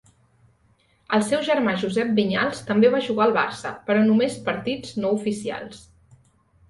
El 1.17 1.25
seu 1.27 1.43
germà 1.49 1.75
Josep 1.81 2.09
Vinyals 2.19 2.63
també 2.71 2.91
va 2.95 3.03
jugar 3.09 3.27
al 3.27 3.35
Barça 3.37 3.75
però 3.91 4.01
només 4.07 4.39
partits 4.49 4.97
no 5.05 5.13
oficials. 5.19 5.89